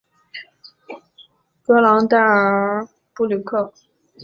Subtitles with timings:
[1.63, 3.71] 格朗代尔布吕克。